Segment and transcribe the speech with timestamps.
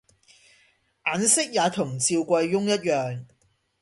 [1.05, 3.23] 眼色也同趙貴翁一樣，